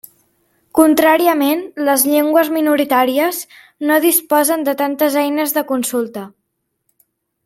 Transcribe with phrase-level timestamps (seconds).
[0.77, 3.41] Contràriament, les llengües minoritàries
[3.89, 6.25] no disposen de tantes eines de consulta.